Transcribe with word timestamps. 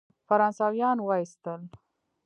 فرانسویان 0.27 0.97
وایستل. 1.01 1.61